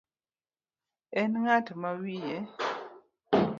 [1.21, 2.37] En ng'at ma wiye